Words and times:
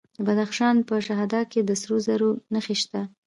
د 0.17 0.19
بدخشان 0.27 0.75
په 0.87 0.95
شهدا 1.07 1.41
کې 1.51 1.59
د 1.63 1.71
سرو 1.81 1.97
زرو 2.05 2.29
نښې 2.53 2.75
شته. 2.81 3.01